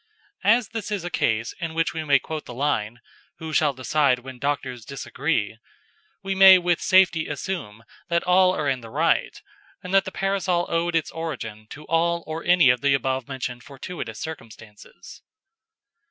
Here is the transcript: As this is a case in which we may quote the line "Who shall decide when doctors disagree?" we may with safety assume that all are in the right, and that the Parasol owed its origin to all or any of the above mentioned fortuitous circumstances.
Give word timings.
As 0.43 0.69
this 0.69 0.89
is 0.89 1.03
a 1.03 1.11
case 1.11 1.53
in 1.59 1.75
which 1.75 1.93
we 1.93 2.03
may 2.03 2.17
quote 2.17 2.45
the 2.45 2.55
line 2.55 3.01
"Who 3.37 3.53
shall 3.53 3.71
decide 3.75 4.17
when 4.17 4.39
doctors 4.39 4.83
disagree?" 4.83 5.59
we 6.23 6.33
may 6.33 6.57
with 6.57 6.81
safety 6.81 7.27
assume 7.27 7.83
that 8.09 8.23
all 8.23 8.51
are 8.55 8.67
in 8.67 8.81
the 8.81 8.89
right, 8.89 9.39
and 9.83 9.93
that 9.93 10.05
the 10.05 10.11
Parasol 10.11 10.65
owed 10.69 10.95
its 10.95 11.11
origin 11.11 11.67
to 11.69 11.85
all 11.85 12.23
or 12.25 12.43
any 12.43 12.71
of 12.71 12.81
the 12.81 12.95
above 12.95 13.27
mentioned 13.27 13.61
fortuitous 13.61 14.19
circumstances. 14.19 15.21